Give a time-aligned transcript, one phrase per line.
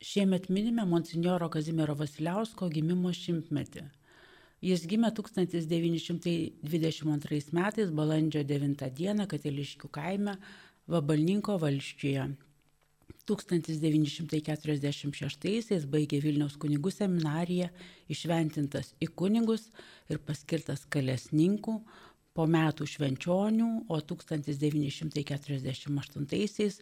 [0.00, 3.84] Šiemet minime monsinjoro Kazimiero Vasiliausko gimimo šimtmetį.
[4.64, 10.40] Jis gimė 1922 metais balandžio 9 dieną Katiliškių kaime
[10.88, 12.32] Vabalninko valščiuje.
[13.28, 17.68] 1946-aisiais baigė Vilniaus kunigų seminariją,
[18.08, 19.68] išventintas į kunigus
[20.08, 21.84] ir paskirtas kalesninkų,
[22.32, 26.80] po metų švenčionių, o 1948-aisiais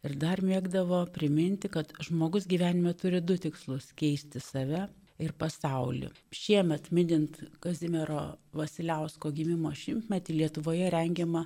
[0.03, 6.11] Ir dar mėgdavo priminti, kad žmogus gyvenime turi du tikslus- keisti save ir pasaulį.
[6.35, 11.45] Šiemet minint Kazimiero Vasiliausko gimimo šimtmetį Lietuvoje rengiama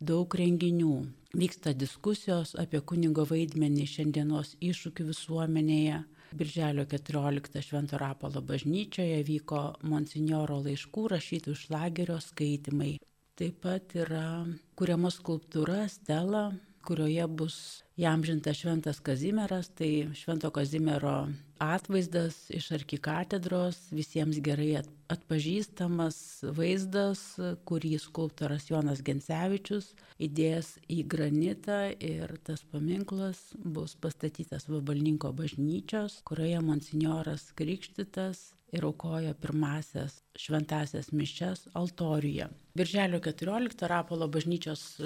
[0.00, 0.94] daug renginių.
[1.36, 6.00] Vyksta diskusijos apie kunigo vaidmenį šiandienos iššūkių visuomenėje.
[6.40, 12.96] Birželio 14 Švento Rapalo bažnyčioje vyko monsinjoro laiškų rašytų iš lagerio skaitimai.
[13.38, 14.46] Taip pat yra
[14.78, 16.50] kuriama skulptūra Stela,
[16.86, 17.56] kurioje bus
[18.00, 21.28] įamžintas Šventas Kazimieras, tai Švento Kazimiero
[21.60, 24.80] atvaizdas iš arkikatedros, visiems gerai
[25.12, 26.20] atpažįstamas
[26.56, 27.22] vaizdas,
[27.68, 29.90] kurį skulptoras Jonas Gensevičius
[30.22, 39.34] įdės į granitą ir tas paminklas bus pastatytas Vabalninko bažnyčios, kurioje monsignoras krikštytas ir aukojo
[39.42, 42.48] pirmasias šventasias mišes altoriuje.
[42.78, 45.00] Birželio 14 Rapolo bažnyčios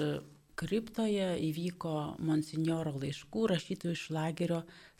[0.59, 4.59] kriptoje įvyko monsinjoro laiškų rašytų iš lagerio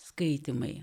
[0.10, 0.76] skaitimai.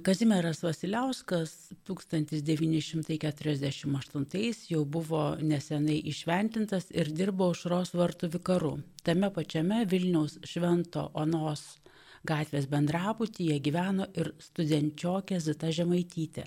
[0.00, 1.50] Kazimieras Vasiliauskas
[1.84, 8.78] 1948 jau buvo nesenai išventintas ir dirbo užros vartų vikaru.
[9.04, 11.62] Tame pačiame Vilniaus Švento Onos
[12.24, 16.44] gatvės bendrabutyje gyveno ir studenčiokė Zita Žemaitytė.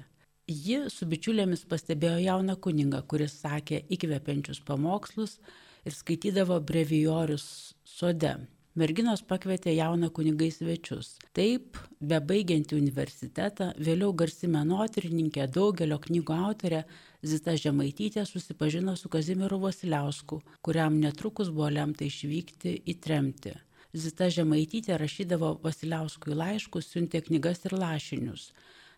[0.50, 5.40] Ji su bičiulėmis pastebėjo jauną kuningą, kuris sakė įkvepiančius pamokslus
[5.86, 7.46] ir skaitydavo brevijorius
[7.86, 8.38] sode.
[8.74, 11.12] Merginos pakvietė jauną kunigai svečius.
[11.38, 16.82] Taip, bebaigianti universitetą, vėliau garsi menotyrininkė, daugelio knygų autorė
[17.22, 23.54] Zita Žemaitytė susipažino su Kazimieru Vasiliausku, kuriam netrukus buvo lemta išvykti į tremtį.
[23.94, 28.50] Zita Žemaitytė rašydavo Vasiliauskui laiškus, siuntė knygas ir lašinius.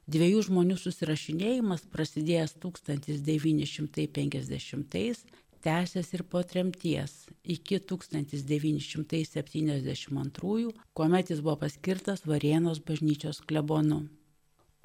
[0.08, 5.28] Dviejų žmonių susirašinėjimas prasidėjęs 1950
[5.66, 7.26] tęsėsi ir po tremties
[7.56, 14.00] iki 1972, kuomet jis buvo paskirtas Varėnos bažnyčios klebonu.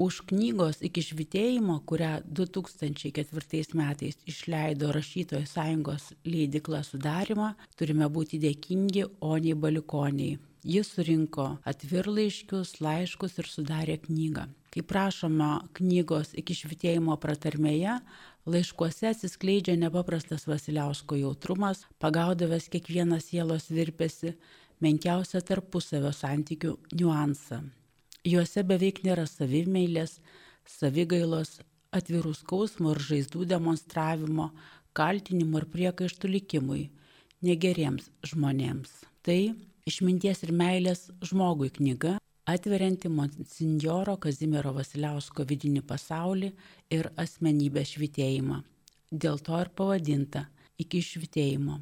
[0.00, 9.04] Už knygos iki švitėjimo, kurią 2004 metais išleido Rašytojų sąjungos leidikla sudarimą, turime būti dėkingi
[9.20, 10.40] Oniai Balikoniai.
[10.60, 14.44] Jis surinko atvirlaiškius, laiškus ir sudarė knygą.
[14.70, 17.96] Kaip prašoma knygos iki švitėjimo pratarmėje,
[18.44, 24.34] laiškuose atsiskleidžia nepaprastas Vasiliausko jautrumas, pagaudavęs kiekvieną sielos virpesi,
[24.84, 27.62] menkiausią tarpusavio santykių niuansą.
[28.28, 30.18] Juose beveik nėra savimeilės,
[30.68, 31.56] savigailos,
[31.96, 34.50] atvirų skausmų ir žaizdų demonstravimo,
[34.92, 36.90] kaltinimų ir priekaištų likimui,
[37.40, 38.92] negeriems žmonėms.
[39.24, 39.40] Tai
[39.90, 42.16] išminties ir meilės žmogui knyga,
[42.50, 46.50] atverianti monsinjoro Kazimiero Vasiliausko vidinį pasaulį
[46.94, 48.62] ir asmenybės švitėjimą.
[49.10, 50.46] Dėl to ir pavadinta
[50.80, 51.80] iki švitėjimo.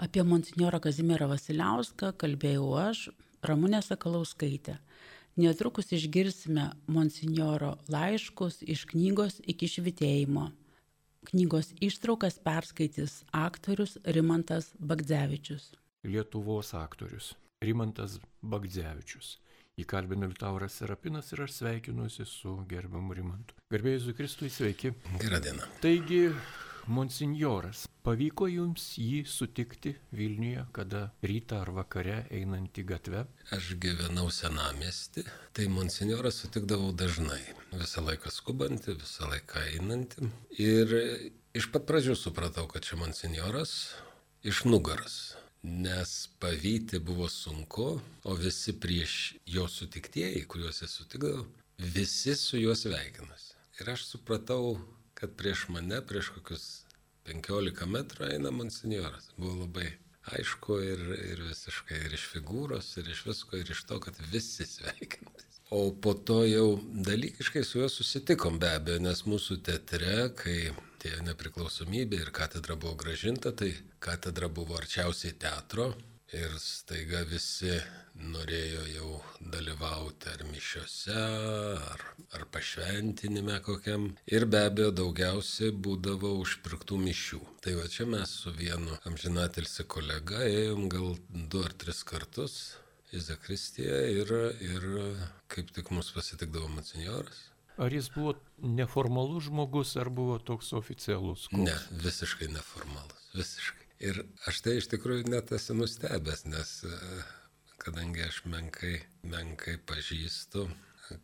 [0.00, 3.04] Apie monsinjorą Kazimierą Vasiliauską kalbėjau aš,
[3.44, 4.78] Ramūnė Sakalauskaitė.
[5.36, 10.48] Netrukus išgirsime monsinjoro laiškus iš knygos iki švitėjimo.
[11.30, 15.72] Knygos ištraukas perskaitys aktorius Rimantas Bagdzevičius.
[16.04, 17.32] Lietuvos aktorius
[17.64, 19.38] Rimantas Bagdzevičius.
[19.80, 23.56] Įkalbino Liutauras Serapinas ir aš sveikinuosi su gerbiamu Rimantu.
[23.74, 24.92] Garbėjai Kristui, sveiki.
[25.18, 25.66] Gerą dieną.
[25.82, 26.28] Taigi,
[26.84, 33.22] Monsignoras, pavyko jums jį sutikti Vilniuje, kada rytą ar vakare einant į gatvę?
[33.56, 35.24] Aš gyvenau senamesti,
[35.56, 37.40] tai monsignoras sutikdavau dažnai.
[37.72, 40.28] Visą laiką skubantį, visą laiką einantį.
[40.60, 40.92] Ir
[41.56, 43.94] iš pat pradžių supratau, kad čia monsignoras
[44.44, 45.38] iš nugaras.
[45.64, 51.46] Nes pavyti buvo sunku, o visi prieš jo sutiktieji, kuriuos jis sutikdavo,
[51.78, 53.54] visi su juos sveikinasi.
[53.80, 54.76] Ir aš supratau,
[55.14, 56.66] kad prieš mane, prieš kokius
[57.24, 59.30] 15 metrų eina monsinjoras.
[59.38, 59.88] Buvo labai
[60.36, 61.02] aišku ir,
[61.32, 65.48] ir visiškai ir iš figūros, ir iš visko, ir iš to, kad visi sveikinasi.
[65.72, 70.58] O po to jau dalykiškai su juo susitikom be abejo, nes mūsų teatre, kai
[71.04, 75.92] tie nepriklausomybė ir katedra buvo gražinta, tai katedra buvo arčiausiai teatro
[76.34, 77.76] ir staiga visi
[78.14, 79.10] norėjo jau
[79.52, 81.16] dalyvauti ar mišiuose,
[81.92, 82.04] ar,
[82.36, 84.08] ar pašventinime kokiam.
[84.30, 87.40] Ir be abejo daugiausiai būdavo užpirktų mišių.
[87.64, 92.58] Tai va čia mes su vienu amžinatilsi kolega ėjom gal du ar tris kartus
[93.14, 94.86] į Zakristiją ir, ir
[95.52, 97.50] kaip tik mus pasitikdavo monsinjoras.
[97.76, 101.48] Ar jis buvo neformalus žmogus, ar buvo toks oficialus?
[101.50, 101.64] Koks?
[101.66, 101.74] Ne,
[102.04, 103.86] visiškai neformalus, visiškai.
[104.04, 106.96] Ir aš tai iš tikrųjų net esu nustebęs, nes e,
[107.82, 110.68] kadangi aš menkai, menkai pažįstu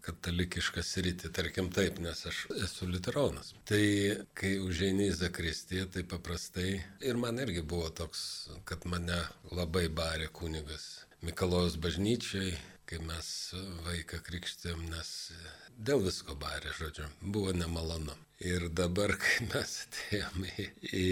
[0.04, 3.54] katalikišką sritį, tarkim taip, nes aš esu liuteronas.
[3.68, 3.82] Tai
[4.36, 6.72] kai užeini į Zakristiją, tai paprastai
[7.06, 8.22] ir man irgi buvo toks,
[8.68, 9.22] kad mane
[9.52, 12.54] labai barė kunigas Mikalojos bažnyčiai,
[12.90, 13.26] kai mes
[13.86, 15.10] vaiką krikštėm, nes
[15.78, 18.16] dėl visko barė, žodžiu, buvo nemalonu.
[18.42, 20.66] Ir dabar, kai mes atėjome į,
[20.96, 21.08] į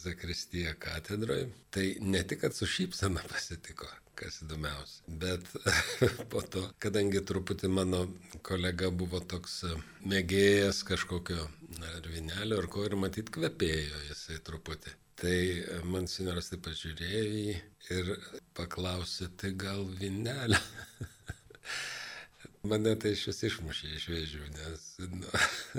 [0.00, 5.50] Zakristiją katedroje, tai ne tik, kad su šypsena pasitiko, kas įdomiausia, bet
[6.32, 8.04] po to, kadangi truputį mano
[8.46, 9.60] kolega buvo toks
[10.08, 11.48] mėgėjas kažkokio
[11.90, 14.96] ar vinelio ar ko ir matyt kvepėjo jisai truputį.
[15.20, 15.36] Tai
[15.84, 17.56] monsinjoras taip pažiūrėjo į jį
[17.96, 18.06] ir
[18.56, 20.60] paklausė, tai gal vinelę.
[22.70, 25.28] Mane tai iš vis išmušė iš vėžių, nes nu,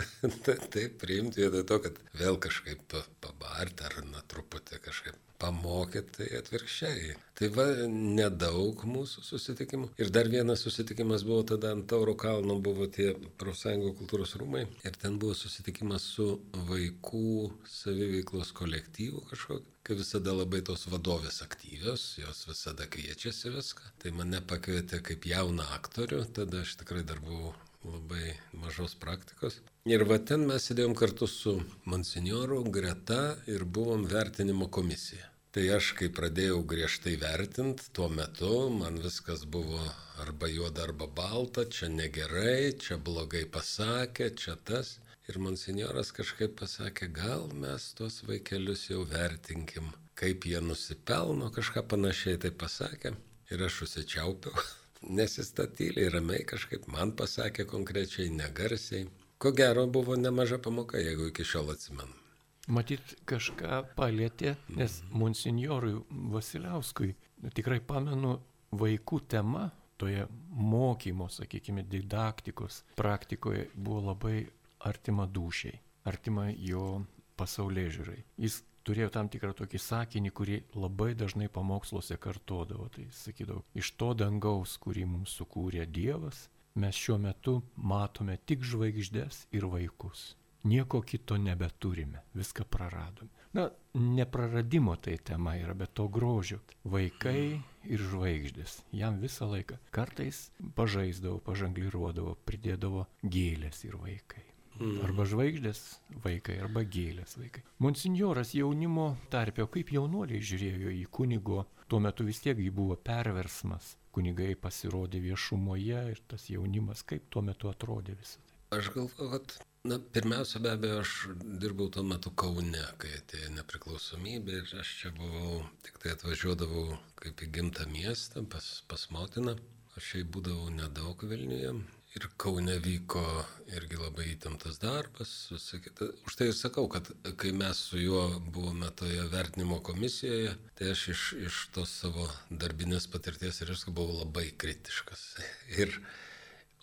[0.75, 2.81] taip priimti vietoj to, kad vėl kažkaip
[3.21, 7.15] pabarti ar na truputį kažkaip pamokyti, tai atvirkščiai.
[7.41, 9.89] Tai va, nedaug mūsų susitikimų.
[10.01, 14.67] Ir dar vienas susitikimas buvo tada ant Tauro kalno, buvo tie profsąjungų kultūros rūmai.
[14.85, 16.27] Ir ten buvo susitikimas su
[16.69, 19.67] vaikų saviveiklos kolektyvu kažkokiu.
[19.81, 23.95] Kai visada labai tos vadovės aktyvios, jos visada kviečiasi viską.
[24.03, 29.57] Tai mane pakvietė kaip jauną aktorių, tada aš tikrai dar buvau labai mažos praktikos.
[29.89, 31.55] Ir va ten mes sėdėjom kartu su
[31.89, 35.30] monsinjoru greta ir buvom vertinimo komisija.
[35.51, 39.81] Tai aš, kai pradėjau griežtai vertinti, tuo metu man viskas buvo
[40.23, 44.93] arba juoda, arba balta, čia negerai, čia blogai pasakė, čia tas.
[45.27, 52.39] Ir monsinjoras kažkaip pasakė, gal mes tuos vaikelius jau vertinkim, kaip jie nusipelno, kažką panašiai
[52.45, 53.11] tai pasakė.
[53.51, 54.55] Ir aš užsičiaupiau,
[55.19, 59.11] nesistatyliai, ramiai kažkaip man pasakė konkrečiai, negarsiai.
[59.35, 62.20] Ko gero buvo nemaža pamoka, jeigu iki šiol atsimenu.
[62.69, 65.95] Matyt, kažką palėtė, nes monsinjorui
[66.29, 67.15] Vasiliauskui
[67.57, 68.35] tikrai pamenu
[68.77, 74.43] vaikų tema toje mokymo, sakykime, didaktikos praktikoje buvo labai
[74.85, 77.01] artima dušiai, artima jo
[77.37, 78.19] pasaulyje žiūrai.
[78.41, 82.89] Jis turėjo tam tikrą tokį sakinį, kurį labai dažnai pamoksluose kartodavo.
[82.93, 86.47] Tai sakydavo, iš to dangaus, kurį mums sukūrė Dievas,
[86.81, 90.31] mes šiuo metu matome tik žvaigždės ir vaikus.
[90.63, 93.29] Nieko kito nebeturime, viską praradome.
[93.53, 96.61] Na, nepraradimo tai tema yra, bet to grožio.
[96.87, 98.77] Vaikai ir žvaigždės.
[98.95, 99.79] Jam visą laiką.
[99.91, 100.45] Kartais
[100.77, 104.45] pažaisdavo, pažangliruodavo, pridėdavo gėlės ir vaikai.
[104.79, 105.01] Mm.
[105.03, 105.81] Arba žvaigždės
[106.23, 107.65] vaikai, arba gėlės vaikai.
[107.83, 113.97] Monsignoras jaunimo tarpio, kaip jaunuoliai žiūrėjo į kunigo, tuo metu vis tiek jį buvo perversmas.
[114.15, 118.57] Kunigai pasirodė viešumoje ir tas jaunimas, kaip tuo metu atrodė visą tai.
[118.79, 119.53] Aš galvoju, kad,
[119.83, 121.13] na, pirmiausia, be abejo, aš
[121.61, 127.41] dirbau tuo metu Kaune, kai atėjo nepriklausomybė ir aš čia buvau, tik tai atvažiuodavau kaip
[127.45, 129.57] į gimtą miestą pas, pas motiną.
[129.97, 131.73] Aš šiai būdavau nedaug Vilniuje,
[132.15, 133.23] ir Kaune vyko
[133.71, 135.31] irgi labai įtemptas darbas,
[135.63, 136.09] sakyti.
[136.27, 137.07] Už tai ir sakau, kad
[137.39, 143.07] kai mes su juo buvome toje vertinimo komisijoje, tai aš iš, iš tos savo darbinės
[143.11, 145.23] patirties ir aš buvau labai kritiškas.
[145.81, 145.95] Ir,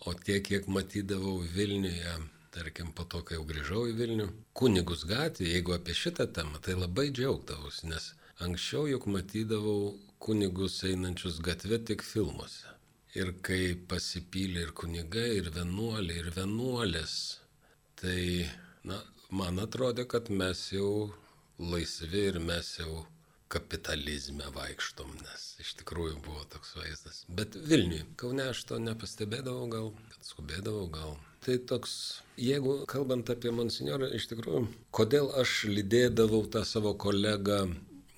[0.09, 2.17] o tiek, kiek matydavau Vilniuje,
[2.55, 4.29] tarkim, po to, kai jau grįžau į Vilnių,
[4.59, 8.13] kunigus gatvė, jeigu apie šitą temą, tai labai džiaugdavausi, nes
[8.45, 12.75] anksčiau juk matydavau kunigus einančius gatvė tik filmuose.
[13.19, 17.15] Ir kai pasipylė ir kunigai, ir vienuoliai, ir vienuolės,
[18.01, 18.49] tai,
[18.87, 19.01] na,
[19.31, 21.11] man atrodė, kad mes jau
[21.59, 23.07] laisvi ir mes jau
[23.49, 27.23] kapitalizme vaikštom, nes iš tikrųjų buvo toks vaizdas.
[27.33, 31.17] Bet Vilniui, Kaune aš to nepastebėdavau, gal, skubėdavau, gal.
[31.45, 31.95] Tai toks,
[32.39, 34.65] jeigu kalbant apie monsignorą, iš tikrųjų,
[34.95, 37.67] kodėl aš lydėdavau tą savo kolegą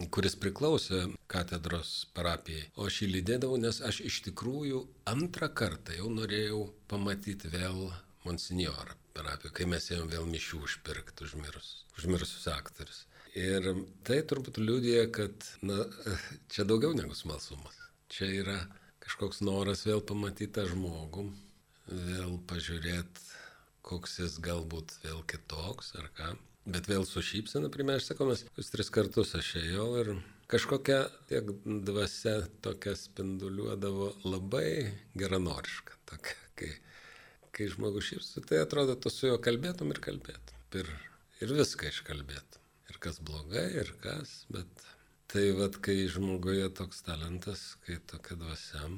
[0.09, 2.69] kuris priklausė katedros parapijai.
[2.79, 7.91] O aš jį lydėdavau, nes aš iš tikrųjų antrą kartą jau norėjau pamatyti vėl
[8.25, 13.05] monsinjorą parapiją, kai mes ėjom vėl mišių užpirkti užmirus, užmirusius aktorius.
[13.39, 13.67] Ir
[14.07, 15.85] tai turbūt liūdėja, kad na,
[16.51, 17.77] čia daugiau negu smalsumas.
[18.11, 18.59] Čia yra
[19.05, 21.29] kažkoks noras vėl pamatyti tą žmogų,
[21.91, 23.30] vėl pažiūrėti,
[23.91, 26.35] koks jis galbūt vėl kitoks ar ką.
[26.71, 30.11] Bet vėl su šypsena, primė, aš sakau, mes jūs tris kartus aš ėjau ir
[30.51, 31.49] kažkokia tiek
[31.89, 35.97] dvasia tokia spinduliuodavo labai geranoriška.
[36.11, 36.71] Tokia, kai,
[37.57, 40.63] kai žmogus šypsi, tai atrodo, tu su juo kalbėtum ir kalbėtum.
[40.83, 40.91] Ir,
[41.41, 42.61] ir viską iškalbėtum.
[42.91, 44.87] Ir kas blogai, ir kas, bet
[45.31, 48.91] tai vad, kai žmoguje toks talentas, kai tokia dvasia,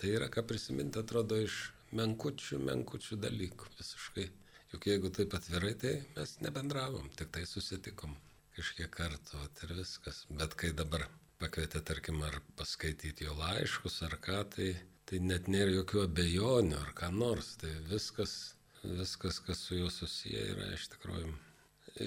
[0.00, 4.30] tai yra ką prisiminti, atrodo, iš menkučių, menkučių dalykų visiškai
[4.74, 8.16] Juk jeigu taip atvirai, tai mes nebendravom, tik tai susitikom
[8.56, 10.24] kažkiek kartų ir viskas.
[10.40, 11.04] Bet kai dabar
[11.38, 14.72] pakvietė, tarkim, ar paskaityti jo laiškus ar ką, tai,
[15.06, 17.52] tai net nėra jokių abejonių ar ką nors.
[17.62, 18.34] Tai viskas,
[18.82, 21.30] viskas kas su juo susiję, yra iš tikrųjų,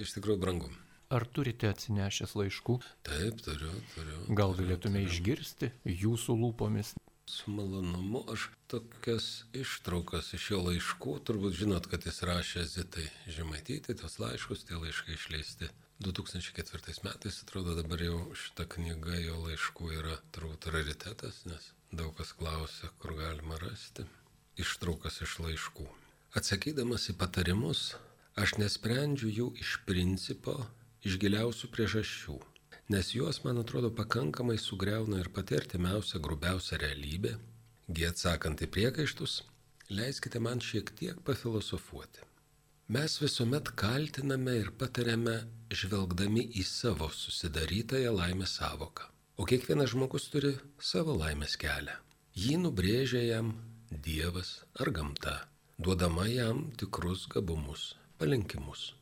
[0.04, 0.72] iš tikrųjų brangu.
[1.08, 2.82] Ar turite atsinešęs laiškų?
[3.08, 4.24] Taip, turiu, turiu.
[4.36, 5.08] Gal galėtume turiu.
[5.08, 5.72] išgirsti
[6.04, 6.98] jūsų lūpomis?
[7.30, 13.04] Su malonumu aš tokias ištraukas iš jo laiškų, turbūt žinot, kad jis rašė Zitai
[13.38, 15.68] Žemaityti, tos laiškus, tie laiškai išleisti
[16.08, 22.32] 2004 metais, atrodo dabar jau šita knyga jo laiškų yra turbūt raritetas, nes daug kas
[22.32, 24.08] klausia, kur galima rasti.
[24.56, 25.88] Ištraukas iš laiškų.
[26.40, 27.88] Atsakydamas į patarimus,
[28.40, 30.62] aš nesprendžiu jų iš principo,
[31.04, 32.40] iš giliausių priežasčių
[32.90, 37.36] nes juos, man atrodo, pakankamai sugriauna ir pati artimiausia, grubiausia realybė.
[37.88, 39.42] Gi atsakant į priekaištus,
[39.90, 42.26] leiskite man šiek tiek pafilosofuoti.
[42.88, 45.42] Mes visuomet kaltiname ir patariame
[45.76, 49.10] žvelgdami į savo susidarytąją laimės savoką.
[49.38, 51.98] O kiekvienas žmogus turi savo laimės kelią.
[52.38, 53.52] Jį nubrėžia jam
[53.92, 55.34] Dievas ar gamta,
[55.80, 58.94] duodama jam tikrus gabumus, palinkimus.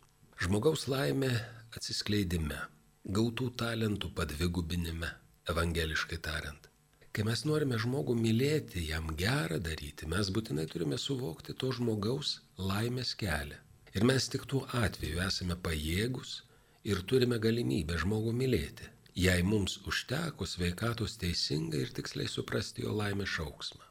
[0.42, 1.32] Žmogaus laimė
[1.77, 2.60] atsiskleidime,
[3.05, 5.12] gautų talentų padvigubinime,
[5.51, 6.69] evangeliškai tariant.
[7.13, 13.13] Kai mes norime žmogų mylėti, jam gerą daryti, mes būtinai turime suvokti to žmogaus laimės
[13.15, 13.59] kelią.
[13.95, 16.41] Ir mes tik tuo atveju esame pajėgus
[16.83, 23.31] ir turime galimybę žmogų mylėti, jei mums užteko sveikatos teisingai ir tiksliai suprasti jo laimės
[23.38, 23.85] šauksmą.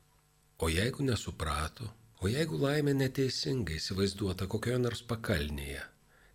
[0.59, 1.87] O jeigu nesuprato,
[2.21, 5.87] o jeigu laimė neteisingai įsivaizduota kokioje nors pakalnėje,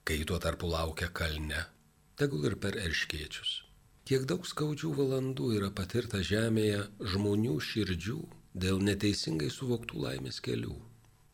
[0.08, 1.68] kai tuo tarpu laukia kalne,
[2.20, 3.56] tegul ir per erškiečius.
[4.10, 6.82] Kiek daug skaudžių valandų yra patirta žemėje
[7.14, 8.20] žmonių širdžių
[8.64, 10.76] dėl neteisingai suvoktų laimės kelių.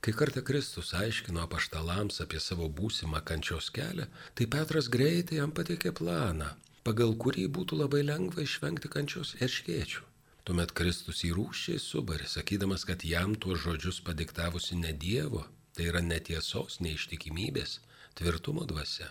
[0.06, 4.06] Kai kartą Kristus aiškino apaštalams apie savo būsimą kančios kelią,
[4.38, 6.52] tai Petras greitai jam pateikė planą,
[6.86, 10.06] pagal kurį būtų labai lengva išvengti kančios erškiečių.
[10.46, 15.42] Tuomet Kristus įrūšiai subarė, sakydamas, kad jam tuos žodžius padiktavusi ne Dievo,
[15.74, 17.80] tai yra netiesos, neištikimybės,
[18.20, 19.10] tvirtumo dvasia.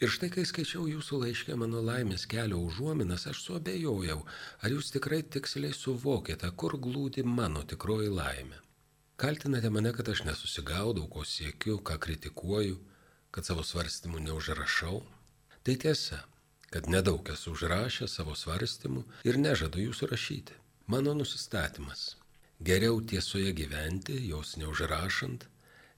[0.00, 4.22] Ir štai, kai skaičiau jūsų laiškę mano laimės kelio užuominas, aš suabejojau,
[4.64, 8.56] ar jūs tikrai tiksliai suvokėte, kur glūdi mano tikroji laimė.
[9.20, 12.78] Kaltinate mane, kad aš nesusigaudau, ko siekiu, ką kritikuoju,
[13.28, 15.02] kad savo svarstymų neužrašau.
[15.68, 16.22] Tai tiesa,
[16.72, 20.56] kad nedaug esu užrašęs savo svarstymų ir nežadu jūsų rašyti.
[20.88, 22.14] Mano nusistatymas-
[22.70, 25.44] geriau tiesoje gyventi, jos neužrašant,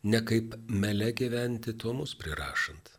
[0.03, 2.91] ne kaip mele gyventi, to mus prirašant.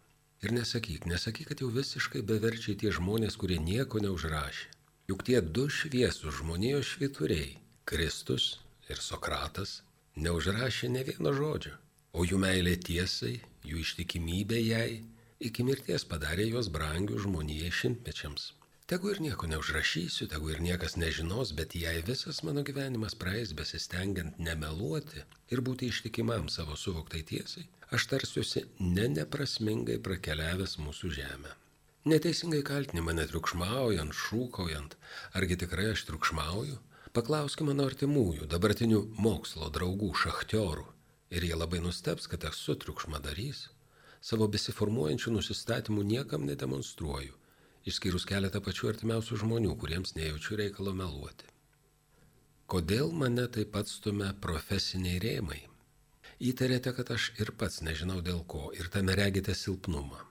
[0.44, 4.66] Ir nesakyk, nesakyk, kad jau visiškai beverčiai tie žmonės, kurie nieko neužrašė.
[5.08, 7.54] Juk tie du šviesų žmonijos švituriai-
[7.90, 8.60] Kristus
[8.90, 9.82] ir Sokratas-
[10.26, 11.78] neužrašė ne vieno žodžio,
[12.12, 15.04] o jų meilė tiesai, jų ištikimybė jai
[15.40, 18.52] iki mirties padarė juos brangių žmonijai šimtmečiams.
[18.86, 24.40] Tegu ir nieko neužrašysiu, tegu ir niekas nežinos, bet jei visas mano gyvenimas praeis besistengiant
[24.44, 25.22] nemeluoti
[25.56, 27.64] ir būti ištikimam savo suvoktai tiesai,
[27.96, 31.54] aš tarsiuosi ne neprasmingai prakeliavęs mūsų žemę.
[32.12, 34.98] Neteisingai kaltini mane triukšmaujant, šūkaujant,
[35.40, 36.76] argi tikrai aš triukšmauju?
[37.16, 40.84] Paklauskime mano artimųjų, dabartinių mokslo draugų, šachtiorų,
[41.32, 43.70] ir jie labai nusteps, kad esu triukšmadarys.
[44.20, 47.38] Savo besiformuojančių nusistatymų niekam nedemonstruoju
[47.90, 51.50] išskyrus keletą pačių artimiausių žmonių, kuriems nejaučiu reikalo meluoti.
[52.74, 55.62] Kodėl mane taip pat stumia profesiniai rėmai?
[56.44, 60.22] Įtarėte, kad aš ir pats nežinau dėl ko ir tame regite silpnumą.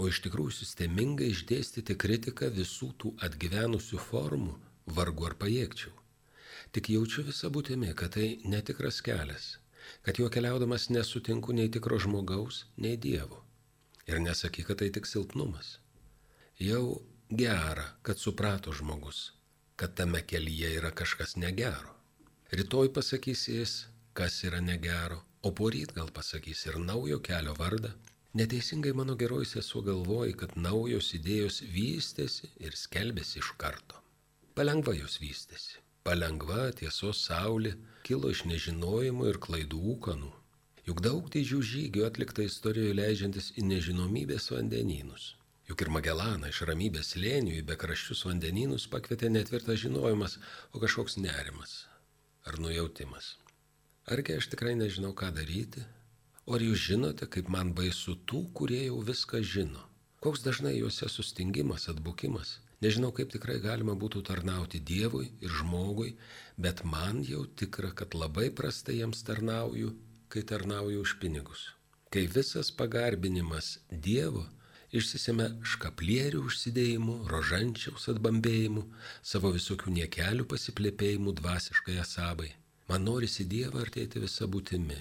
[0.00, 4.54] O iš tikrųjų sistemingai išdėstyti kritiką visų tų atgyvenusių formų
[4.98, 5.92] vargu ar pajėgčiau.
[6.72, 9.58] Tik jaučiu visą būtimi, kad tai netikras kelias,
[10.06, 13.42] kad juo keliaudamas nesutinku nei tikro žmogaus, nei Dievo.
[14.08, 15.76] Ir nesakyk, kad tai tik silpnumas.
[16.58, 19.32] Jau gera, kad suprato žmogus,
[19.76, 21.94] kad tame kelyje yra kažkas negero.
[22.52, 23.72] Rytoj pasakys jis,
[24.12, 27.92] kas yra negero, o poryt gal pasakys ir naujo kelio vardą.
[28.34, 33.98] Neteisingai mano geroji sesuo galvoja, kad naujos idėjos vystėsi ir skelbėsi iš karto.
[34.54, 35.80] Palengva jos vystėsi.
[36.04, 40.32] Palengva tiesos saulė kilo iš nežinojimo ir klaidų ūkanų.
[40.88, 45.36] Juk daug didžių žygių atlikta istorijoje leidžiantis į nežinomybės vandenynus.
[45.72, 50.34] Juk ir Magelaną iš ramybės lėnių į bekraščius vandenynus pakvietė netvirtas žinojimas,
[50.76, 51.72] o kažkoks nerimas
[52.44, 53.30] ar nujautimas.
[54.04, 55.86] Argi aš tikrai nežinau, ką daryti?
[56.44, 59.86] O ar jūs žinote, kaip man baisu tų, kurie jau viską žino?
[60.20, 62.58] Koks dažnai juose sustingimas, atbukimas?
[62.84, 66.18] Nežinau, kaip tikrai galima būtų tarnauti Dievui ir žmogui,
[66.60, 69.96] bet man jau tikra, kad labai prastai jiems tarnauju,
[70.28, 71.70] kai tarnauju už pinigus.
[72.12, 74.50] Kai visas pagarbinimas Dievo
[74.92, 78.84] išsisėmė škaplierių užsidėjimų, rožančiaus atbambėjimų,
[79.32, 82.52] savo visokių niekelių pasiplėpėjimų dvasiškai asabai.
[82.90, 84.98] Man norisi Dievą artėti visą būtimi,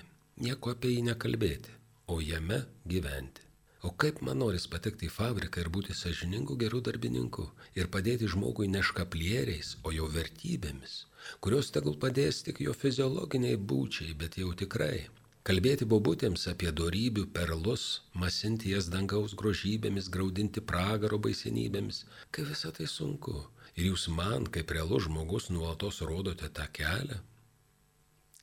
[0.47, 1.77] nieko apie jį nekalbėti,
[2.07, 3.47] o jame gyventi.
[3.81, 7.47] O kaip man noris patekti į fabriką ir būti sažiningu geru darbininku
[7.79, 10.99] ir padėti žmogui ne škaplieriais, o jo vertybėmis,
[11.41, 15.07] kurios tegul padės tik jo fiziologiniai būčiai, bet jau tikrai
[15.41, 22.85] Kalbėti bobutėms apie darybių perlus, masinti jas dangaus grožybėmis, graudinti pragaro baisenybėmis, kai visą tai
[22.85, 23.39] sunku.
[23.73, 27.17] Ir jūs man, kaip realus žmogus, nuolatos rodote tą kelią.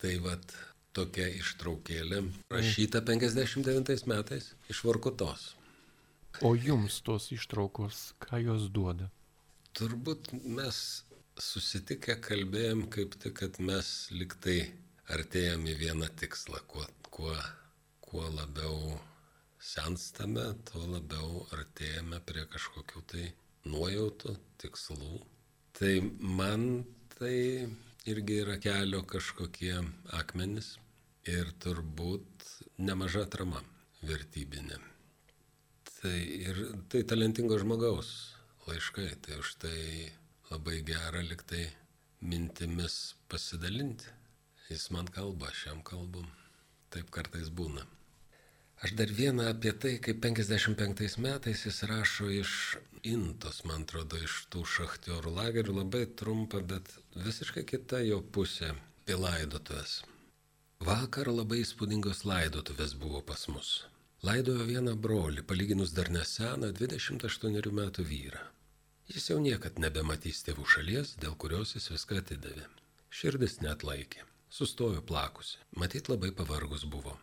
[0.02, 0.56] Tai vad
[0.96, 5.52] tokia ištraukėlė, rašyta 59 metais iš Vorkutos.
[6.42, 9.06] O jums tos ištraukos, ką jos duoda?
[9.78, 10.82] Turbūt mes
[11.38, 14.60] susitikę kalbėjom kaip tik, kad mes liktai
[15.14, 16.60] artėjam į vieną tikslą.
[16.70, 17.34] Kuo, kuo,
[18.04, 18.98] kuo labiau
[19.58, 23.24] senstame, tuo labiau artėjame prie kažkokių tai
[23.68, 25.22] nuojautų, tikslų.
[25.78, 26.68] Tai man
[27.18, 27.68] tai
[28.08, 29.74] irgi yra kelio kažkokie
[30.18, 30.76] akmenys
[31.28, 32.46] ir turbūt
[32.80, 33.62] nemaža atrama
[34.06, 34.78] vertybinė.
[35.98, 38.12] Tai ir tai talentingo žmogaus
[38.68, 39.78] laiškai, tai už tai
[40.50, 41.66] labai gera liktai
[42.20, 44.17] mintimis pasidalinti.
[44.68, 46.24] Jis man kalba, aš jam kalbu.
[46.92, 47.84] Taip kartais būna.
[48.84, 52.52] Aš dar vieną apie tai, kaip 55 metais jis rašo iš
[53.02, 59.16] Intos, man atrodo, iš tų šachtiorų lagerių, labai trumpa, bet visiškai kita jo pusė apie
[59.18, 60.00] laidotuvės.
[60.84, 63.70] Vakar labai įspūdingos laidotuvės buvo pas mus.
[64.26, 68.42] Laidojo vieną brolį, palyginus dar neseną 28 metų vyrą.
[69.10, 72.66] Jis jau niekad nebematys tėvų šalies, dėl kurios jis viską atidavė.
[73.10, 74.26] Širdis net laikė.
[74.50, 75.58] Sustojo plakusi.
[75.76, 77.18] Matyt, labai pavargus buvo.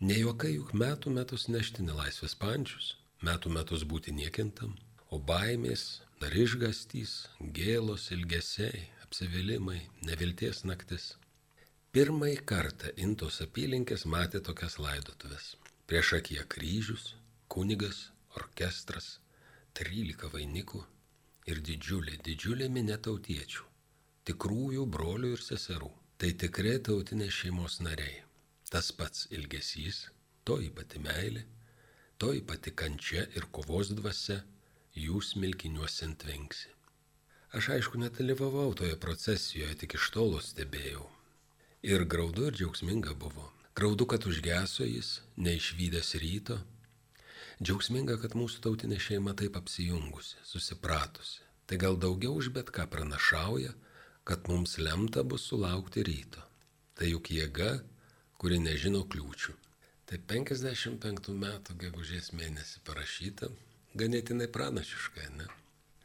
[0.00, 2.92] Ne juokai juk metų metus nešti nelaisvės pančius,
[3.26, 4.76] metų metus būti niekintam,
[5.10, 7.12] o baimės, dar išgastys,
[7.58, 11.16] gėlos, ilgesiai, apsivilimai, nevilties naktis.
[11.92, 15.56] Pirmąjį kartą Intos apylinkės matė tokias laidotuvės.
[15.90, 17.08] Prieš akiją kryžius,
[17.52, 18.04] kunigas,
[18.38, 19.18] orkestras,
[19.78, 20.84] 13 vainikų
[21.50, 23.66] ir didžiulė, didžiulė minė tautiečių,
[24.30, 25.90] tikrųjų brolių ir seserų.
[26.22, 28.20] Tai tikrai tautinės šeimos nariai.
[28.70, 30.04] Tas pats ilgesys,
[30.46, 31.42] toji pati meilė,
[32.22, 34.36] toji pati kančia ir kovos dvasia
[34.94, 36.70] jūs milkiniuose antvenksi.
[37.58, 41.08] Aš aišku nedalyvavau toje procesijoje, tik iš tolo stebėjau.
[41.82, 43.50] Ir graudu ir džiaugsminga buvo.
[43.74, 46.62] Graudu, kad užgeso jis, neišvykęs ryto,
[47.62, 51.42] Džiaugsminga, kad mūsų tautinė šeima taip apsijungusi, susipratusi.
[51.66, 53.74] Tai gal daugiau už bet ką pranašauja,
[54.24, 56.42] kad mums lemta bus sulaukti ryto.
[56.98, 57.72] Tai juk jėga,
[58.38, 59.54] kuri nežino kliūčių.
[60.06, 63.48] Tai 55 metų gegužės mėnesį parašyta,
[63.98, 65.48] ganėtinai pranašiškai, ne?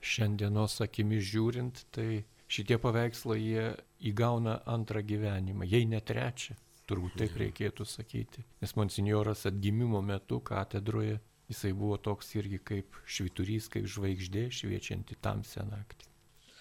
[0.01, 3.65] Šiandienos akimis žiūrint, tai šitie paveikslai jie
[4.11, 6.55] įgauna antrą gyvenimą, jei ne trečią,
[6.87, 8.45] turbūt taip reikėtų sakyti.
[8.61, 15.63] Nes monsinjoras atgimimo metu katedroje Jisai buvo toks irgi kaip šviturys, kaip žvaigždė šviečianti tamsią
[15.69, 16.09] naktį.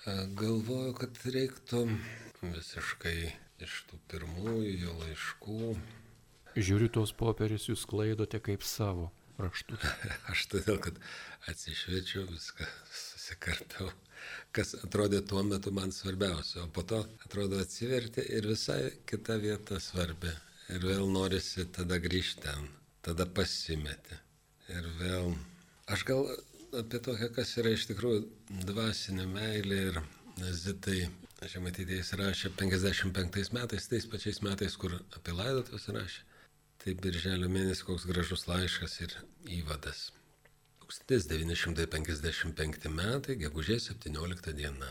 [0.07, 1.81] Galvoju, kad reiktų
[2.45, 3.17] visiškai
[3.65, 5.71] iš tų pirmųjų jo laiškų.
[6.55, 9.09] Žiūriu, tos popierius jūs klaidote kaip savo
[9.43, 9.83] raštus.
[10.31, 11.01] Aš todėl, kad
[11.51, 13.91] atsišviečiau viską, susikarpiau,
[14.55, 19.83] kas atrodė tuo metu man svarbiausia, o po to atrodo atsiverti ir visai kita vieta
[19.83, 20.31] svarbi.
[20.71, 22.71] Ir vėl norisi tada grįžti ten,
[23.03, 24.23] tada pasimeti.
[24.71, 25.35] Ir vėl,
[25.91, 26.31] aš gal
[26.81, 28.21] apie tokią, kas yra iš tikrųjų
[28.69, 29.97] dvasinė meilė ir
[30.37, 31.09] Zitai,
[31.49, 36.23] žemaitydė jis rašė 55 metais, tais pačiais metais, kur apie laidotuvės rašė.
[36.83, 39.13] Tai birželio mėnesį koks gražus laiškas ir
[39.59, 40.01] įvadas.
[40.87, 44.91] 1955 metai, gegužės 17 diena.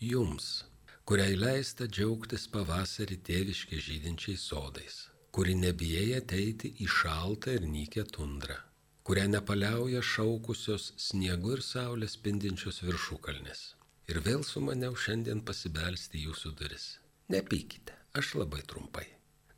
[0.00, 0.64] Jums,
[1.04, 4.94] kuriai leista džiaugtis pavasarį tėviškai žydinčiais sodais,
[5.30, 8.58] kuri nebijai ateiti į šaltą ir nykę tundrą
[9.06, 13.60] kurią nepaliauja šaukusios sniegu ir saulės spindinčios viršukalnės.
[14.10, 16.86] Ir vėl su maniau šiandien pasibelsti jūsų duris.
[17.30, 19.04] Nepykite, aš labai trumpai.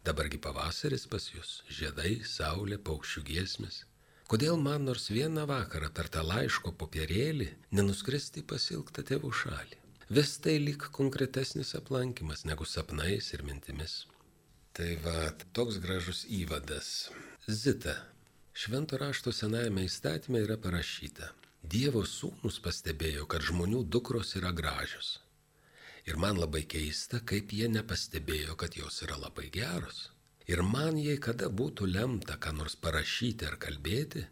[0.05, 3.79] Dabargi pavasaris pas jūs, žiedai, saulė, paukščių giesmės.
[4.29, 7.49] Kodėl man nors vieną vakarą per tą laiško popierėlį
[7.81, 9.81] nenuskristi pasilgtą tėvų šalį?
[10.13, 14.03] Vis tai lyg konkretesnis aplankimas negu sapnais ir mintimis.
[14.77, 16.93] Tai va, toks gražus įvadas.
[17.49, 17.97] Zita,
[18.59, 21.29] Švento rašto senajame įstatymė yra parašyta.
[21.75, 25.11] Dievo sūnus pastebėjo, kad žmonių dukros yra gražios.
[26.11, 30.09] Ir man labai keista, kaip jie nepastebėjo, kad jos yra labai geros.
[30.51, 34.27] Ir man, jei kada būtų lemta ką nors parašyti ar kalbėti,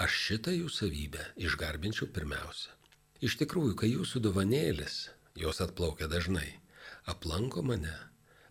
[0.00, 2.72] aš šitą jų savybę išgarbinčiau pirmiausia.
[3.20, 5.00] Iš tikrųjų, kai jūsų dovanėlis,
[5.36, 6.48] jos atplaukia dažnai,
[7.04, 7.98] aplanko mane,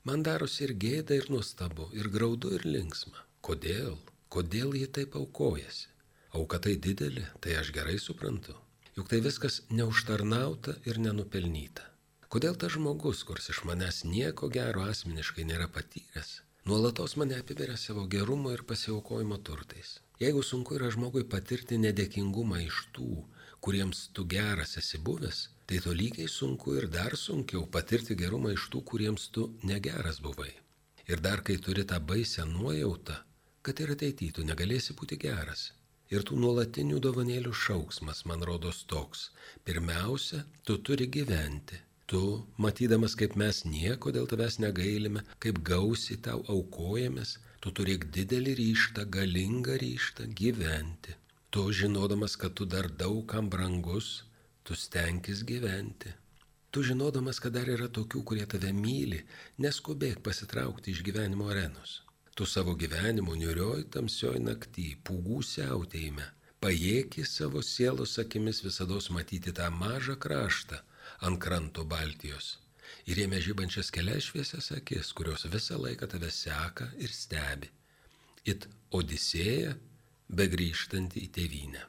[0.06, 3.26] man darosi ir gėda, ir nuostabu, ir graudu, ir linksma.
[3.42, 3.98] Kodėl?
[4.36, 5.86] Kodėl jie taip aukojasi?
[6.36, 8.52] Auka tai didelė, tai aš gerai suprantu.
[8.98, 11.86] Juk tai viskas neužtarnauta ir nenupelnyta.
[12.28, 16.34] Kodėl tas žmogus, kuris iš manęs nieko gero asmeniškai nėra patyręs,
[16.68, 20.02] nuolatos mane apiberia savo gerumo ir pasiaukojimo turtais?
[20.20, 23.24] Jeigu sunku yra žmogui patirti nedėkingumą iš tų,
[23.64, 28.68] kuriems tu geras esi buvęs, tai to lygiai sunku ir dar sunkiau patirti gerumą iš
[28.74, 30.52] tų, kuriems tu negeras buvai.
[31.08, 33.22] Ir dar kai turi tą baisę nuojautą,
[33.66, 35.72] kad ir ateityje tu negalėsi būti geras.
[36.14, 39.32] Ir tų nuolatinių dovanėlių šauksmas, man rodos, toks.
[39.66, 41.80] Pirmiausia, tu turi gyventi.
[42.06, 42.22] Tu,
[42.62, 49.08] matydamas, kaip mes nieko dėl tavęs negailime, kaip gausiai tau aukojamės, tu turėk didelį ryštą,
[49.18, 51.18] galingą ryštą gyventi.
[51.50, 54.22] Tu, žinodamas, kad tu dar daugam brangus,
[54.62, 56.14] tu stenkis gyventi.
[56.70, 59.24] Tu žinodamas, kad dar yra tokių, kurie tave myli,
[59.58, 62.05] neskubėk pasitraukti iš gyvenimo arenos.
[62.36, 66.26] Tu savo gyvenimo niurioj tamsioj naktį, pūgų siautėjime,
[66.60, 70.82] pajėgi savo sielos akimis visada matyti tą mažą kraštą
[71.28, 72.58] ant kranto Baltijos.
[73.08, 77.72] Ir jame žybančias kelias šviesias akis, kurios visą laiką tave seka ir stebi.
[78.44, 79.72] It Odisėja,
[80.28, 81.88] begrįžtanti į tėvynę.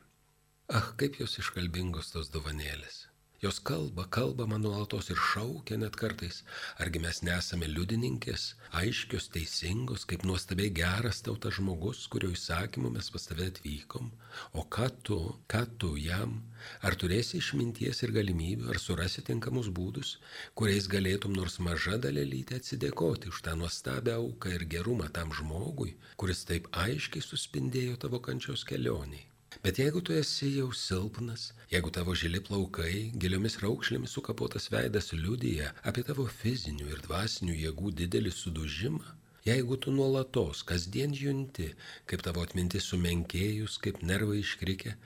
[0.68, 3.08] Ah, kaip jos iškalbingos tos dovanėlės.
[3.42, 6.38] Jos kalba, kalba man nuolatos ir šaukia net kartais.
[6.80, 8.44] Argi mes nesame liudininkės,
[8.80, 14.08] aiškios, teisingos, kaip nuostabiai geras tautas žmogus, kurio įsakymu mes pas tave atvykom.
[14.56, 15.20] O ką tu,
[15.52, 16.38] ką tu jam?
[16.80, 20.16] Ar turėsi išminties ir galimybių, ar surasi tinkamus būdus,
[20.56, 26.46] kuriais galėtum nors maža dalelytė atsidėkoti už tą nuostabią auką ir gerumą tam žmogui, kuris
[26.48, 29.28] taip aiškiai suspindėjo tavo kančios kelioniai?
[29.64, 35.72] Bet jeigu tu esi jau silpnas, jeigu tavo žili plaukai, giliomis raukšlėmis sukapotas veidas liudyja
[35.90, 39.16] apie tavo fizinių ir dvasinių jėgų didelį sudužimą,
[39.46, 41.68] Jeigu tu nuolatos, kasdien junti,
[42.10, 44.96] kaip tavo atmintis sumenkėjus, kaip nervai iškrikę,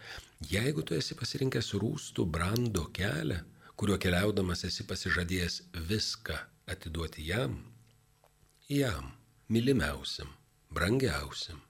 [0.49, 3.43] jeigu tu esi pasirinkęs rūstų brando kelią,
[3.77, 5.59] kuriuo keliaudamas esi pasižadėjęs
[5.91, 6.39] viską
[6.73, 7.59] atiduoti jam,
[8.73, 9.13] jam,
[9.53, 10.33] mylimiausiam,
[10.73, 11.61] brangiausiam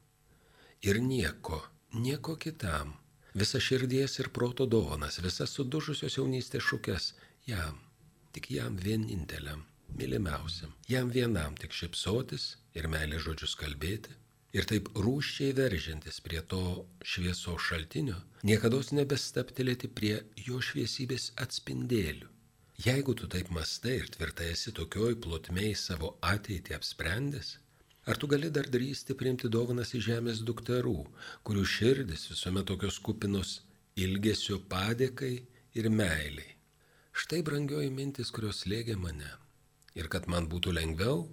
[0.87, 1.59] ir nieko,
[1.93, 2.95] nieko kitam,
[3.35, 7.13] visą širdies ir proto dovanas, visas sudužusios jaunystės šukes
[7.47, 7.79] jam,
[8.33, 9.65] tik jam vieninteliam
[9.99, 14.17] mylimiausiam, jam vienam tik šipsotis ir meilės žodžius kalbėti.
[14.51, 22.27] Ir taip rūščiai veržiantis prie to švieso šaltinio, niekada nebestaptelėti prie jo šviesybės atspindėlių.
[22.83, 27.59] Jeigu tu taip mastai ir tvirtai esi tokioj plotmiai savo ateitį apsprendęs,
[28.11, 30.97] ar tu gali dar drįsti priimti dovanas į žemės dukterų,
[31.47, 33.61] kurių širdis visuomet tokios kupinos
[33.95, 35.35] ilgesio padėkai
[35.79, 36.57] ir meiliai.
[37.15, 39.31] Štai brangioji mintis, kurios lėgia mane
[39.95, 41.25] ir kad man būtų lengviau,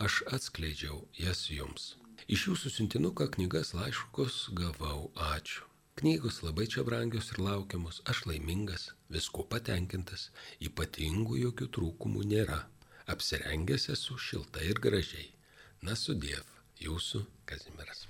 [0.00, 1.94] aš atskleidžiau jas jums.
[2.32, 5.64] Iš jūsų siuntinuką knygas laiškus gavau, ačiū.
[5.96, 12.60] Knygos labai čia brangios ir laukiamos, aš laimingas, visko patenkintas, ypatingų jokių trūkumų nėra.
[13.08, 15.35] Apsirengęs esu šiltai ir gražiai.
[15.84, 16.46] Na sudėv,
[16.80, 18.06] jūsų Kazimiras.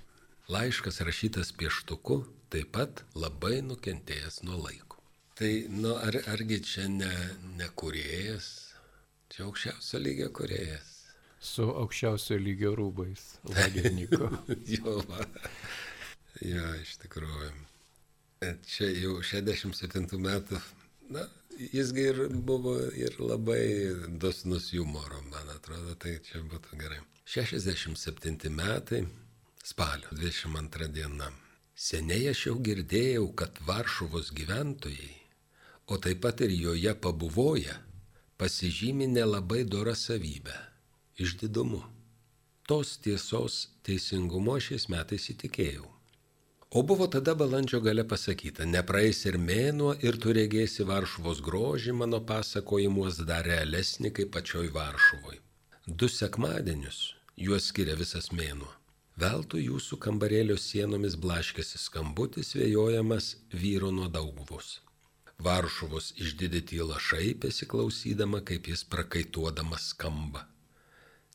[0.51, 2.21] Laiškas rašytas pieštuku
[2.53, 5.01] taip pat labai nukentėjęs nuo laiko.
[5.37, 7.11] Tai, nu, ar, argi čia ne,
[7.59, 8.67] ne kuriejas,
[9.27, 10.91] Čia aukščiausio lygio kuriejas.
[11.43, 13.23] Su aukščiausio lygio rūbais.
[13.51, 14.29] Lagerniko.
[14.73, 15.25] jo, va.
[16.41, 17.49] Jo, iš tikrųjų.
[18.71, 20.61] Čia jau 67 metų.
[21.11, 21.25] Na,
[21.57, 27.01] jisgi ir buvo ir labai dosnus humoro, man atrodo, tai čia būtų gerai.
[27.27, 29.03] 67 metai,
[29.63, 31.31] spalio 22 diena.
[31.77, 35.11] Seniai aš jau girdėjau, kad Varšuvos gyventojai,
[35.87, 37.75] o taip pat ir joje pabuvoja,
[38.37, 40.55] pasižymi nelabai dorą savybę-
[41.23, 41.83] išdidumu.
[42.67, 45.96] Tos tiesos teisingumo šiais metais įtikėjau.
[46.69, 52.19] O buvo tada balandžio gale pasakyta, nepraeis ir mėnuo ir tu regėsi Varšuvos grožį mano
[52.31, 55.39] pasakojimuos dar realesnį kaip pačioj Varšuvoj.
[55.87, 58.67] Du sekmadienius juos skiria visas mėnuo.
[59.17, 64.81] Veltui jūsų kambarėlio sienomis blaškėsi skambutis vėjojamas vyro nuo dauguvos.
[65.39, 70.43] Varšuvos išdidė tyla šaipėsi klausydama, kaip jis prakaituodamas skamba.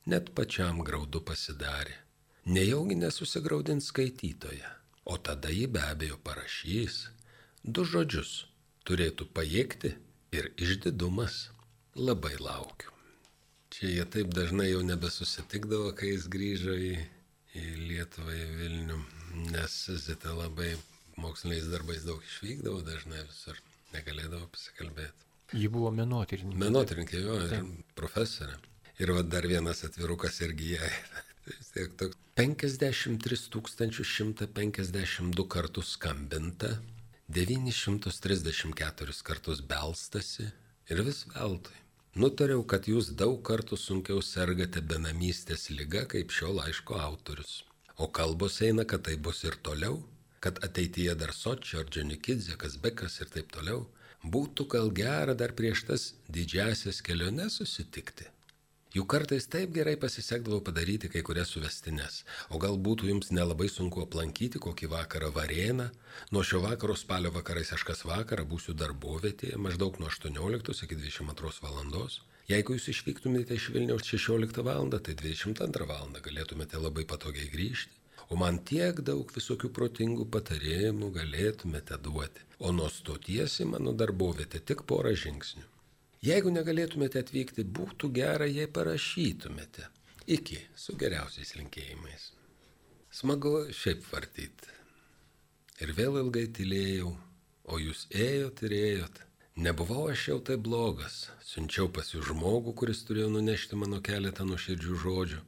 [0.05, 1.97] Net pačiam graudu pasidarė.
[2.45, 4.67] Nejaugi nesusigraudins skaitytoje,
[5.05, 7.07] o tada jį be abejo parašys.
[7.63, 8.45] Du žodžius
[8.87, 9.93] turėtų pajėgti
[10.35, 11.49] ir išdidumas.
[11.93, 12.89] Labai laukiu.
[13.73, 16.93] Čia jie taip dažnai jau nebesusitikdavo, kai jis grįžo į,
[17.57, 18.97] į Lietuvą, į Vilnių,
[19.53, 20.71] nes Zita labai
[21.21, 23.59] moksliniais darbais daug išvykdavo dažnai visur
[23.93, 25.29] negalėdavo pasikalbėti.
[25.53, 26.59] Ji buvo menotyrininkė.
[26.63, 27.65] Menotyrininkė, jo, ir
[27.97, 28.57] profesorė.
[29.01, 30.91] Ir va dar vienas atvirukas irgi jai.
[31.43, 33.19] Tai vis tiek toks 53
[34.03, 36.81] 152 kartus skambinta,
[37.29, 40.47] 934 kartus belstasi
[40.89, 41.77] ir vis veltui.
[42.17, 47.53] Nutariau, kad jūs daug kartų sunkiau sergate benamystės lyga kaip šio laiško autorius.
[48.01, 50.01] O kalbos eina, kad tai bus ir toliau,
[50.41, 53.85] kad ateityje dar Sočio ar Džonikidzė, Kazbekas ir taip toliau,
[54.25, 58.32] būtų gal gera dar prieš tas didžiasias keliones susitikti.
[58.93, 62.19] Juk kartais taip gerai pasisekdavo padaryti kai kurias suvestinės,
[62.53, 65.87] o gal būtų jums nelabai sunku aplankyti kokį vakarą varėną,
[66.29, 71.55] nuo šio vakaro spalio vakarais aš kas vakarą būsiu darbovietėje maždaug nuo 18 iki 22
[71.65, 72.19] valandos.
[72.51, 74.93] Jeigu jūs išvyktumėte iš Vilniaus 16 val.
[74.93, 76.13] tai 22 val.
[76.29, 77.97] galėtumėte labai patogiai grįžti
[78.29, 84.61] o man tiek daug visokių protingų patarimų galėtumėte duoti, o nuo stoties į mano darbovietę
[84.61, 85.72] tik porą žingsnių.
[86.23, 89.89] Jeigu negalėtumėte atvykti, būtų gera, jei parašytumėte.
[90.31, 92.29] Iki, su geriausiais linkėjimais.
[93.11, 94.71] Smagu šiaip vartyti.
[95.83, 97.11] Ir vėl ilgai tylėjau,
[97.67, 99.19] o jūs ėjot ir ėjot.
[99.67, 104.99] Nebuvau aš jau taip blogas, siunčiau pas jų žmogų, kuris turėjo nunešti mano keletą nuoširdžių
[105.03, 105.43] žodžių,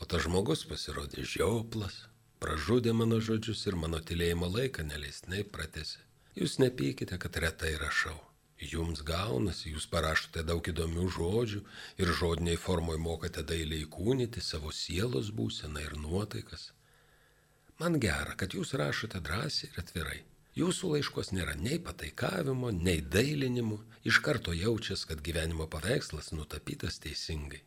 [0.00, 2.00] o tas žmogus pasirodė žioplas,
[2.40, 6.00] pražudė mano žodžius ir mano tylėjimo laiką neleisnai pratėsi.
[6.34, 8.16] Jūs nepykite, kad retai rašau.
[8.60, 11.62] Jums gaunasi, jūs parašote daug įdomių žodžių
[12.00, 16.70] ir žodiniai formoje mokate dailiai kūnyti savo sielos būseną ir nuotaikas.
[17.82, 20.20] Man gera, kad jūs rašote drąsiai ir atvirai.
[20.54, 27.64] Jūsų laiškos nėra nei pataikavimo, nei dailinimų, iš karto jaučias, kad gyvenimo paveikslas nutapytas teisingai.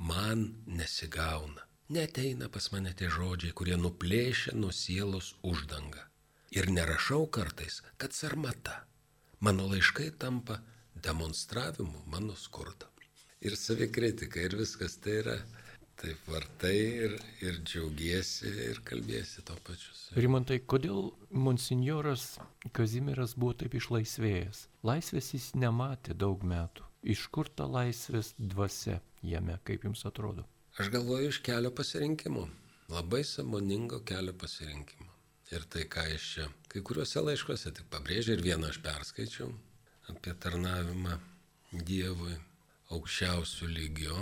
[0.00, 6.02] Man nesigauna neteina pas mane tie žodžiai, kurie nuplėšia nuo sielos uždangą.
[6.56, 8.84] Ir nerašau kartais, kad sarmata.
[9.40, 10.58] Mano laiškai tampa
[10.94, 12.86] demonstravimu mano skurdo.
[13.40, 15.36] Ir savikritika, ir viskas tai yra
[16.00, 20.02] taip vartai ir, ir džiaugiesi ir kalbėsi to pačius.
[20.16, 22.26] Rimantai, kodėl monsinjoras
[22.76, 24.66] Kazimiras buvo taip išlaisvėjęs?
[24.88, 26.84] Laisvės jis nematė daug metų.
[27.06, 30.44] Iš kur ta laisvės dvasia jame, kaip jums atrodo?
[30.80, 32.48] Aš galvoju iš kelio pasirinkimo,
[32.92, 35.15] labai samoningo kelio pasirinkimo.
[35.54, 39.52] Ir tai, ką iš čia, kai kuriuose laiškuose tik pabrėžia ir vieną aš perskaičiau
[40.10, 41.18] apie tarnavimą
[41.86, 42.34] Dievui
[42.94, 44.16] aukščiausių lygių,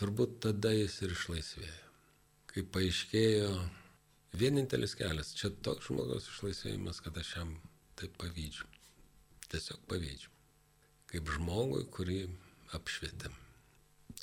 [0.00, 1.88] turbūt tada jis ir išlaisvėjo.
[2.52, 3.50] Kai paaiškėjo
[4.36, 7.56] vienintelis kelias, čia toks žmogaus išlaisvėjimas, kad aš jam
[8.00, 8.68] taip pavydžiu.
[9.52, 10.32] Tiesiog pavydžiu.
[11.12, 12.22] Kaip žmogui, kurį
[12.76, 13.36] apšvietėm.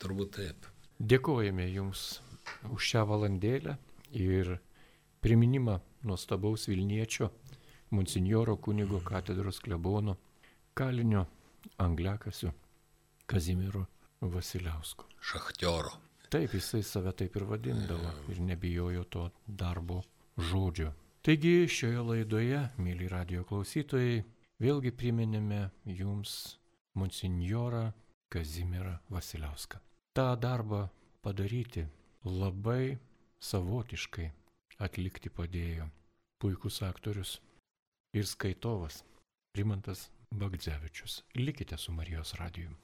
[0.02, 0.70] Turbūt taip.
[1.00, 2.20] Dėkojame Jums
[2.70, 3.78] už šią valandėlę
[4.18, 4.58] ir
[5.24, 7.30] priminimą nuostabaus Vilniečio,
[7.90, 10.16] monsinjoro kunigo katedros klebono,
[10.74, 11.26] kalinio
[11.78, 12.52] angliakasiu
[13.26, 13.86] Kazimiru
[14.22, 15.06] Vasiliausku.
[15.22, 15.92] Šachtioro.
[16.30, 20.02] Taip, jisai save taip ir vadindavo ir nebijojo to darbo
[20.38, 20.92] žodžio.
[21.22, 24.22] Taigi šioje laidoje, mėly radio klausytojai,
[24.62, 26.36] vėlgi priminėme jums
[26.96, 27.90] monsinjorą
[28.30, 29.80] Kazimierą Vasiliauską.
[30.14, 30.88] Ta darbą
[31.22, 31.88] padaryti
[32.24, 32.98] labai
[33.40, 34.30] savotiškai
[34.80, 35.89] atlikti padėjo
[36.39, 37.38] puikus aktorius
[38.15, 39.04] ir skaitovas
[39.58, 41.24] Rimantas Bagdzevičius.
[41.36, 42.76] Likite su Marijos radiju.